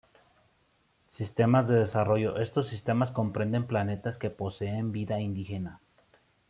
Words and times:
Sistemas 1.09 1.69
en 1.69 1.75
Desarrollo: 1.75 2.37
Estos 2.37 2.67
sistemas 2.67 3.11
comprenden 3.11 3.67
planetas 3.67 4.17
que 4.17 4.31
poseen 4.31 4.91
vida 4.91 5.19
indígena. 5.19 5.79